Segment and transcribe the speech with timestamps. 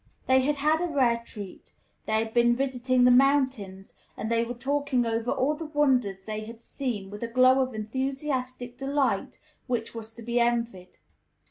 [0.25, 1.73] They had had a rare treat;
[2.07, 6.43] they had been visiting the mountains, and they were talking over all the wonders they
[6.45, 10.97] had seen with a glow of enthusiastic delight which was to be envied.